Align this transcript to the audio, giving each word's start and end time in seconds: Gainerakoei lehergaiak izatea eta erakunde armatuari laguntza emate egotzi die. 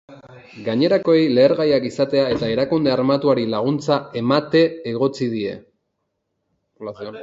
Gainerakoei 0.67 1.27
lehergaiak 1.33 1.85
izatea 1.91 2.25
eta 2.37 2.51
erakunde 2.55 2.95
armatuari 2.95 3.47
laguntza 3.55 4.01
emate 4.25 4.67
egotzi 4.97 5.33
die. 5.39 5.57